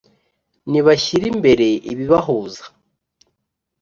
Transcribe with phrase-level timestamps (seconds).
[0.69, 2.63] nibashyire imbere ibibahuza